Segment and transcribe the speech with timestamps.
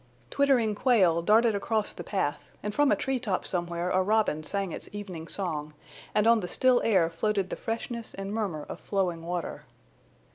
[0.31, 4.71] Twittering quail darted across the path, and from a tree top somewhere a robin sang
[4.71, 5.75] its evening song,
[6.15, 9.65] and on the still air floated the freshness and murmur of flowing water.